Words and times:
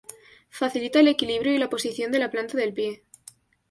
Facilita 0.49 0.99
el 0.99 1.09
equilibrio 1.09 1.53
y 1.53 1.59
la 1.59 1.69
posición 1.69 2.11
de 2.11 2.17
la 2.17 2.31
planta 2.31 2.57
del 2.57 2.73
pie. 2.73 3.03